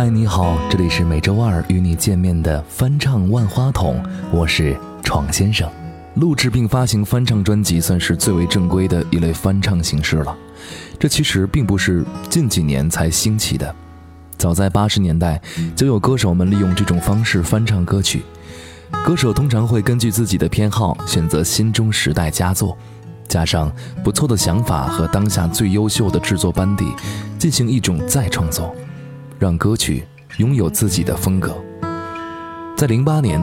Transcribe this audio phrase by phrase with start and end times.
[0.00, 5.70] 嗨，你好，这里是每周二与你见面的翻唱万花筒，我是闯先生。
[6.14, 10.34] 录制并发行翻唱专辑算是最为正规的一类翻唱形式了。
[10.98, 13.76] 这其实并不是近几年才兴起的，
[14.38, 15.38] 早在八十年代
[15.76, 18.22] 就有歌手们利用这种方式翻唱歌曲。
[19.04, 22.74] 歌手通常会根据自己的偏好选择心中时代佳作，
[23.28, 23.70] 加上
[24.02, 26.86] 不错的想法和当下最优秀的制作班底，
[27.38, 28.74] 进行一种再创作。
[29.40, 30.04] 让歌曲
[30.36, 31.56] 拥有自己的风格。
[32.76, 33.42] 在零八年，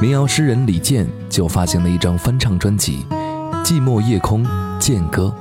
[0.00, 3.04] 民谣诗人李健就发行了一张翻唱专辑
[3.64, 4.42] 《寂寞夜空
[4.80, 5.34] 健歌》，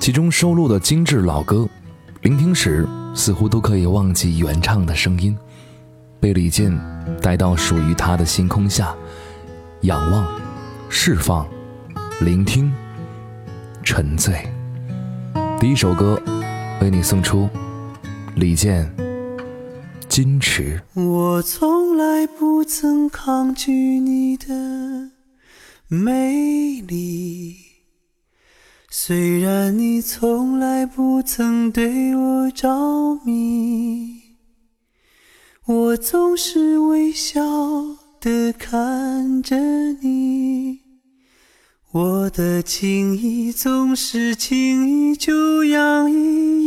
[0.00, 1.68] 其中收录的精致老歌，
[2.22, 5.36] 聆听时似乎都可以忘记原唱的声音，
[6.18, 6.72] 被李健
[7.20, 8.94] 带到属于他的星空下，
[9.82, 10.26] 仰望、
[10.88, 11.46] 释放、
[12.22, 12.72] 聆听、
[13.82, 14.48] 沉醉。
[15.60, 16.18] 第一首歌，
[16.80, 17.50] 为你送出
[18.34, 19.01] 李健。
[20.12, 20.82] 矜持。
[20.92, 25.10] 我从来不曾抗拒你的
[25.88, 27.56] 美丽，
[28.90, 34.20] 虽然你从来不曾对我着迷，
[35.64, 37.40] 我总是微笑
[38.20, 39.56] 的看着
[40.02, 40.80] 你，
[41.90, 46.66] 我的情意总是轻易就洋溢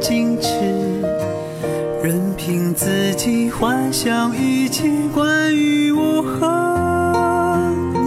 [0.00, 0.48] 矜持，
[2.02, 6.48] 任凭自己幻想一切关于我和
[7.94, 7.98] 你。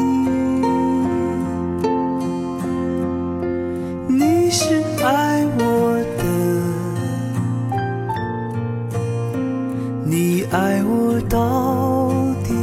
[4.07, 6.23] 你是爱我的，
[10.05, 12.11] 你爱我到
[12.43, 12.53] 底。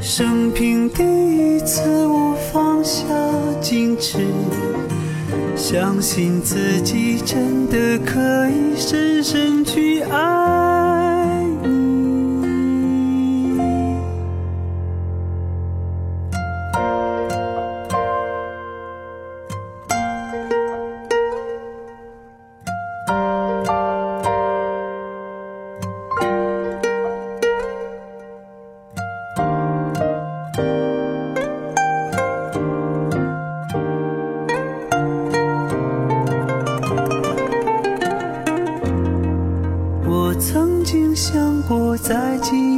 [0.00, 1.82] 生平第一次，
[5.70, 10.67] 相信自己真的可以深深去爱。
[42.02, 42.77] 想过，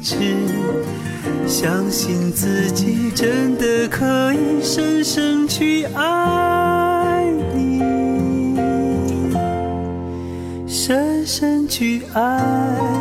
[0.00, 0.16] 持，
[1.46, 7.24] 相信自己真的可以深深去爱
[7.54, 7.80] 你，
[10.66, 12.97] 深深去爱。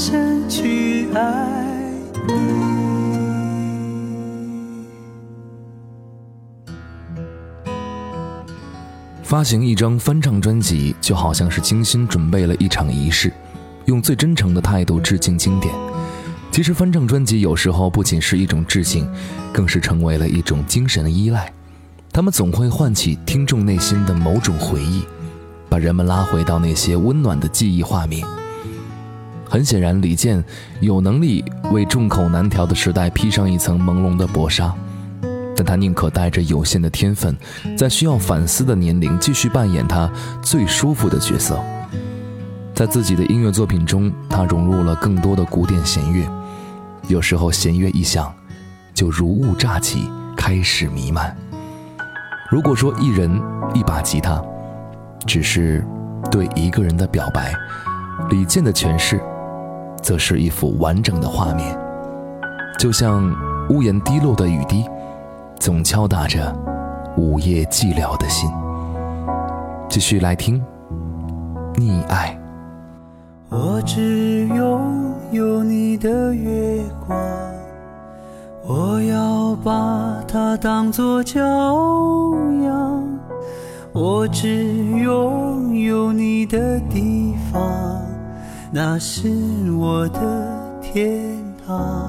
[0.00, 0.18] 献
[0.48, 1.92] 去爱
[9.22, 13.30] 发行一张翻唱专辑，就好像是精心准备了一场仪式，
[13.84, 15.72] 用最真诚的态度致敬经典。
[16.50, 19.06] 其实翻唱专辑有时候不仅是一种致敬，
[19.52, 21.52] 更是成为了一种精神的依赖。
[22.10, 25.04] 他们总会唤起听众内心的某种回忆，
[25.68, 28.26] 把人们拉回到那些温暖的记忆画面。
[29.50, 30.42] 很显然，李健
[30.78, 34.72] 有能力为众口难调的时代披上一层朦胧的薄纱。
[35.56, 37.36] 但他宁可带着有限的天分，
[37.76, 40.08] 在需要反思的年龄继续扮演他
[40.40, 41.60] 最舒服的角色。
[42.72, 46.24] 在自己的音乐作品中，他融入了更多的古典弦乐。
[47.08, 48.32] 有时候弦乐一响，
[48.94, 51.36] 就如雾乍起，开始弥漫。
[52.48, 53.28] 如果说一人
[53.74, 54.40] 一把吉他，
[55.26, 55.84] 只是
[56.30, 57.52] 对一个人的表白，
[58.30, 59.20] 李健的诠释，
[60.02, 61.76] 则是一幅完整的画面，
[62.78, 63.30] 就像
[63.68, 64.84] 屋檐滴落的雨滴。
[65.58, 66.56] 总敲打着
[67.18, 68.50] 午夜寂寥的心。
[69.90, 70.58] 继续来听
[71.78, 72.38] 《溺爱》。
[73.54, 77.18] 我只拥有你的月光，
[78.64, 81.40] 我要把它当作骄
[82.64, 83.04] 阳。
[83.92, 87.60] 我只拥有你的地方，
[88.72, 89.28] 那是
[89.72, 91.36] 我的天
[91.66, 92.08] 堂。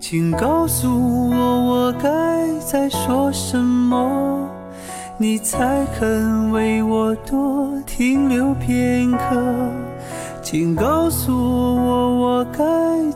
[0.00, 0.88] 请告诉
[1.30, 4.48] 我，我该再说什么，
[5.18, 9.18] 你才肯为我多停留片刻？
[10.40, 12.64] 请告诉我，我该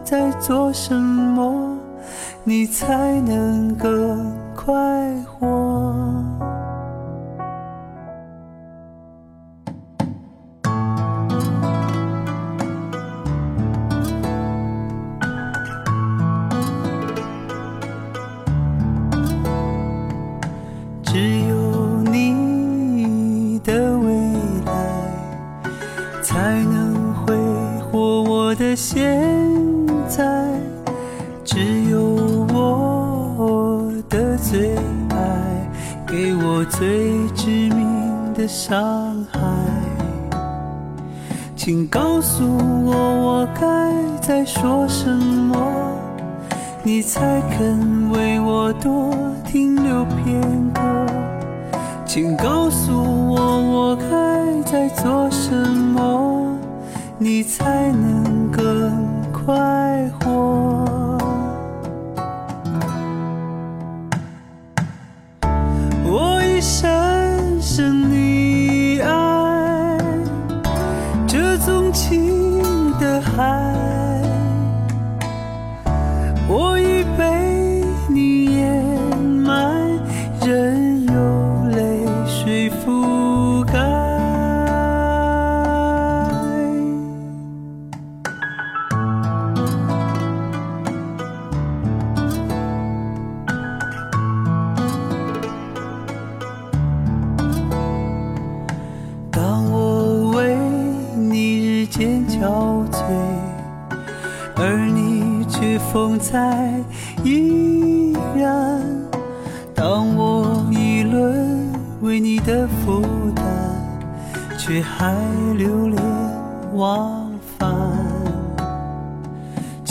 [0.05, 1.75] 再做什么，
[2.45, 4.75] 你才能更快
[5.25, 5.95] 活？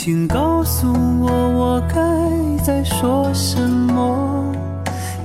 [0.08, 0.88] 请告诉
[1.20, 4.56] 我，我该再说什么，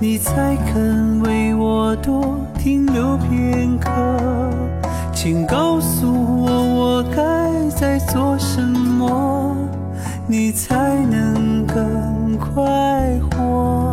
[0.00, 3.88] 你才肯为我多停留片刻？
[5.14, 9.56] 请告诉我，我该在做什么？
[10.26, 13.91] 你才能更快活。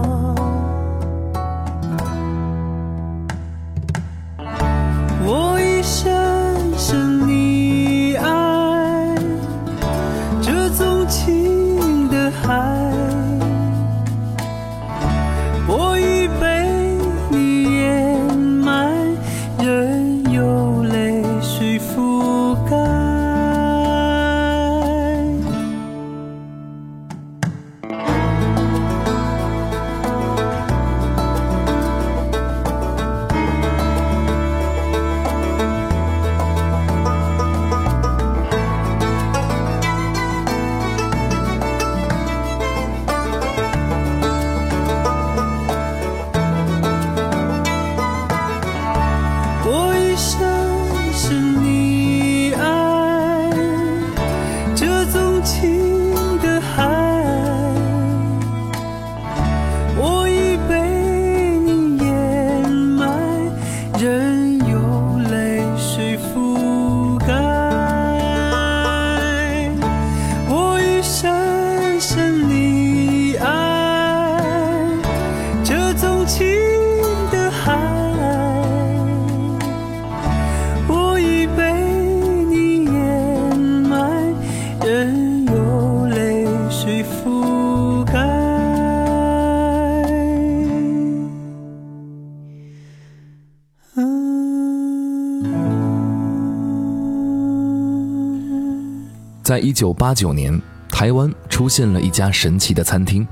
[99.43, 103.27] 在一九八九年，台湾出现了一家神奇的餐厅，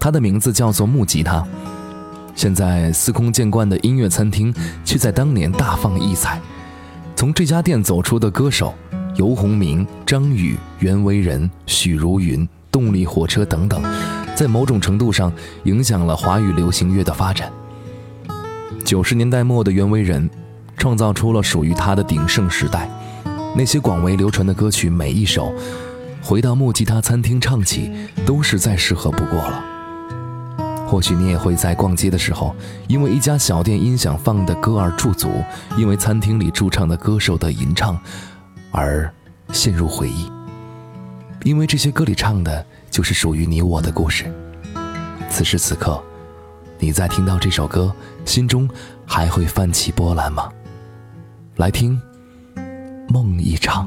[0.00, 1.46] 它的名字叫做木吉他。
[2.34, 4.52] 现在司空见惯的音乐餐厅，
[4.84, 6.40] 却在当年大放异彩。
[7.14, 8.74] 从这家店走出的歌手
[9.14, 13.80] 游鸿明、张宇、袁惟仁、许茹芸、动力火车等等，
[14.34, 15.32] 在某种程度上
[15.64, 17.52] 影响了华语流行乐的发展。
[18.84, 20.28] 九十年代末的袁惟仁，
[20.80, 22.88] 创造出了属于他的鼎盛时代。
[23.54, 25.52] 那些广为流传的歌曲，每一首，
[26.22, 27.92] 回到木吉他餐厅唱起，
[28.24, 29.62] 都是再适合不过了。
[30.86, 32.56] 或许你也会在逛街的时候，
[32.88, 35.30] 因为一家小店音响放的歌而驻足，
[35.76, 38.00] 因为餐厅里驻唱的歌手的吟唱
[38.70, 39.12] 而
[39.52, 40.32] 陷入回忆。
[41.44, 44.32] 因为这些歌里唱的就是属于你我的故事。
[45.28, 46.02] 此时此刻，
[46.78, 47.92] 你在听到这首歌，
[48.24, 48.66] 心中
[49.04, 50.50] 还会泛起波澜吗？
[51.60, 52.00] 来听。
[53.10, 53.86] 梦一场。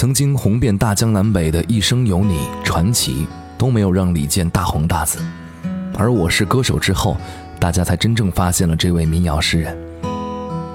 [0.00, 3.26] 曾经红遍大江南北的《一生有你》传奇
[3.58, 5.18] 都没有让李健大红大紫，
[5.94, 7.18] 而我是歌手之后，
[7.58, 9.76] 大家才真正发现了这位民谣诗人。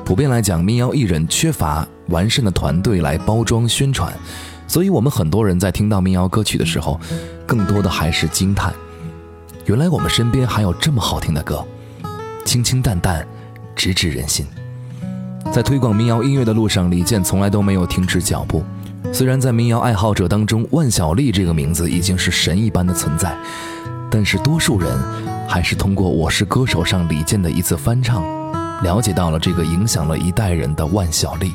[0.05, 4.13] 普遍来讲，民谣艺人缺乏完善的团队来包装宣传，
[4.67, 7.01] 所以我们很多人在听到民谣歌曲的时候，
[7.47, 8.71] 更多的还是惊叹：
[9.65, 11.65] 原来我们身边还有这么好听的歌，
[12.45, 13.27] 清清淡淡，
[13.75, 14.45] 直指人心。
[15.51, 18.63] 在推广民谣音乐的路上，李健从来都没有停止脚步。
[19.13, 23.37] 虽然在民谣爱好者当中，万晓利这个名字已经是神一般的存在，
[24.11, 24.91] 但是多数人
[25.47, 28.21] 还是通过《我是歌手》上李健的一次翻唱，
[28.83, 31.53] 了解到了这个影响了一代人的万晓利。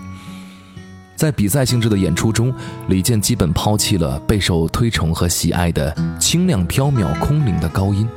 [1.14, 2.52] 在比赛性质的演出中，
[2.88, 8.08] 李健基本抛弃了备受推崇和喜爱的清亮飘渺、空灵的高音，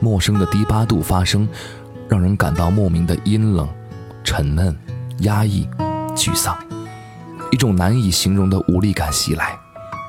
[0.00, 1.48] 陌生的低八度发声，
[2.08, 3.68] 让人感到莫名的阴冷、
[4.24, 4.76] 沉闷、
[5.20, 5.68] 压抑、
[6.16, 6.58] 沮丧。
[7.50, 9.58] 一种难以形容的无力感袭来，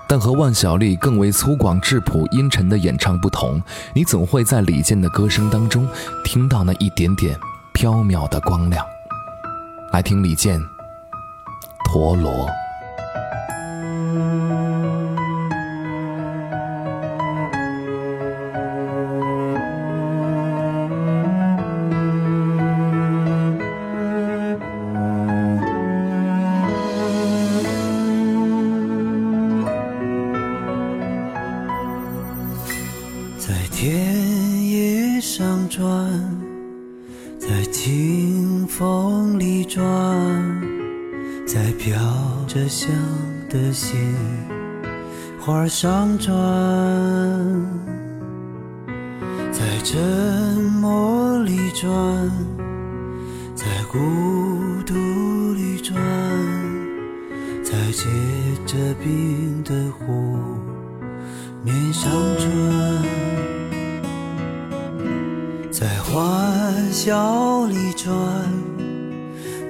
[0.08, 3.62] 但和万晓利更为粗犷质朴、阴沉的演唱不同，
[3.94, 5.88] 你总会在李健的歌声当中
[6.24, 7.38] 听到那一点点
[7.74, 8.86] 飘渺的光亮。
[9.92, 10.60] 来听李健
[11.86, 12.32] 《陀螺》。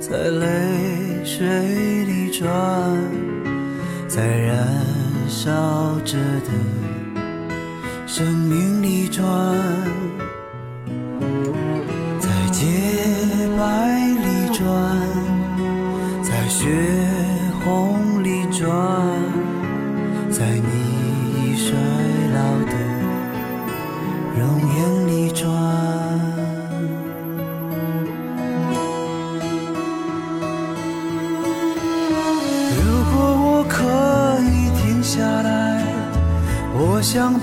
[0.10, 1.46] 在泪水
[2.06, 2.48] 里转，
[4.08, 4.98] 在燃。
[5.28, 6.52] 烧着的
[8.08, 9.26] 生命里转，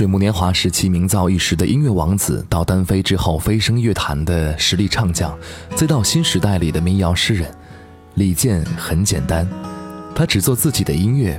[0.00, 5.38] 水木年华时期名噪一时的音乐王子，到单飞之后飞升乐坛的实力唱将，
[5.76, 7.54] 再到新时代里的民谣诗人，
[8.14, 9.46] 李健很简单，
[10.14, 11.38] 他只做自己的音乐，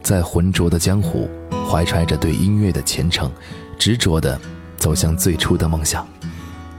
[0.00, 1.28] 在浑浊的江湖，
[1.70, 3.30] 怀揣着对音乐的虔诚，
[3.78, 4.40] 执着地
[4.78, 6.08] 走向最初的梦想。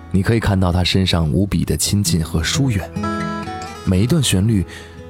[0.10, 2.90] 你可以看到他身上无比的亲近和疏远，
[3.86, 4.66] 每一段旋律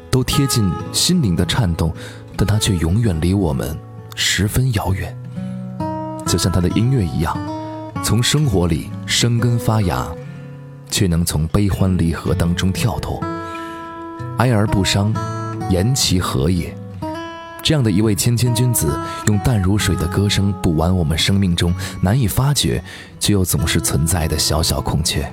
[0.10, 1.96] 都贴近心灵的颤动，
[2.36, 3.80] 但他却永远离我们
[4.14, 5.18] 十分遥远。
[6.32, 7.38] 就像他的音乐一样，
[8.02, 10.08] 从生活里生根发芽，
[10.90, 13.22] 却能从悲欢离合当中跳脱，
[14.38, 15.14] 哀而不伤，
[15.70, 16.74] 言其何也？
[17.62, 22.82] 这样的一位谦谦君子，用淡如水的歌声补完我们生命中难以发觉
[23.20, 25.30] 却又总是存在的小小空缺。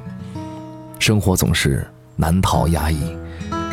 [0.98, 3.16] 生活总是难逃压抑，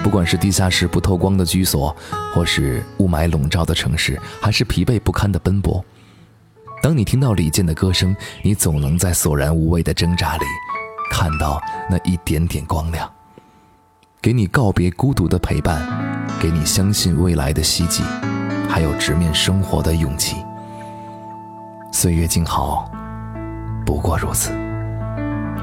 [0.03, 1.95] 不管是地下室不透光的居所，
[2.35, 5.83] 或是雾霾笼罩的城市，还是疲惫不堪的奔波。
[6.86, 10.45] 当你听到李健的歌声，你总能在索然无味的挣扎里，
[11.10, 13.12] 看到那一点点光亮，
[14.21, 15.82] 给你告别孤独的陪伴，
[16.39, 18.04] 给你相信未来的希冀，
[18.69, 20.36] 还有直面生活的勇气。
[21.91, 22.88] 岁月静好，
[23.84, 24.52] 不过如此。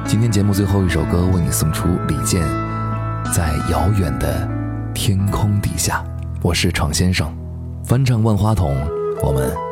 [0.04, 2.42] 今天节目最后一首歌为你送出李健，
[3.32, 4.44] 在遥远的
[4.92, 6.04] 天空底下。
[6.42, 7.32] 我是闯先生，
[7.84, 8.76] 翻唱万花筒，
[9.22, 9.71] 我们。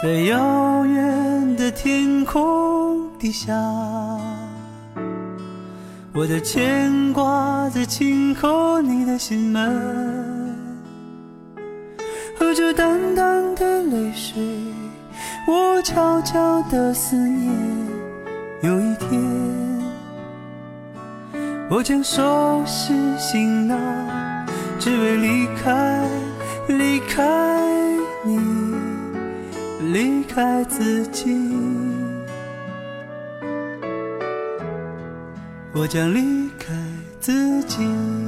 [0.00, 3.52] 在遥远的天空底下，
[6.14, 10.54] 我的牵挂在轻叩你的心门，
[12.38, 14.40] 和着淡淡的泪水，
[15.48, 17.52] 我悄悄的思念。
[18.62, 19.20] 有一天，
[21.68, 23.76] 我将收拾行囊，
[24.78, 26.08] 只为离开，
[26.68, 27.24] 离开，
[29.92, 31.34] 离开自己。
[35.72, 36.74] 我将离开
[37.20, 38.27] 自己。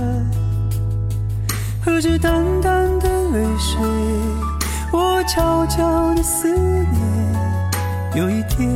[2.01, 3.79] 是淡淡的泪水
[4.91, 6.99] 我悄悄的思念
[8.15, 8.67] 有一天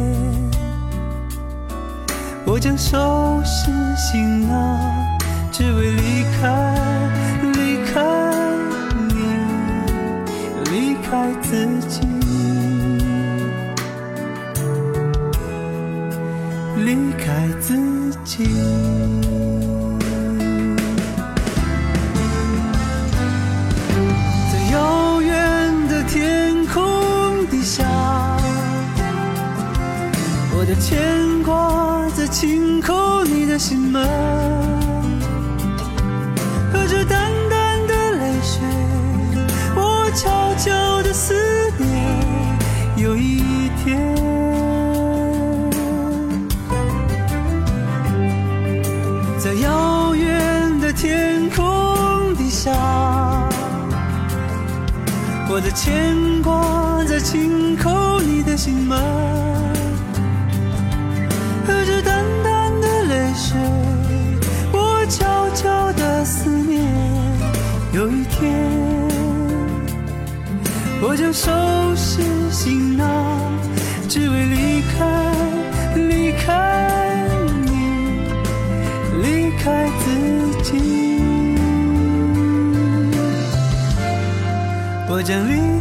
[2.45, 4.79] 我将收拾行囊
[5.51, 6.75] 只为离开
[7.41, 8.03] 离开
[9.09, 9.15] 你
[10.69, 12.01] 离开自己
[16.77, 17.75] 离开自
[18.23, 18.94] 己。
[85.07, 85.74] 我将离